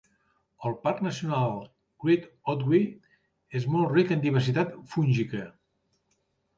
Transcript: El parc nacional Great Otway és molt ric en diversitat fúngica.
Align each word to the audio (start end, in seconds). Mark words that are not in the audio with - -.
El 0.69 0.75
parc 0.85 1.03
nacional 1.07 1.53
Great 2.07 2.25
Otway 2.55 2.83
és 3.61 3.71
molt 3.77 3.95
ric 3.95 4.19
en 4.19 4.27
diversitat 4.27 4.77
fúngica. 4.97 5.49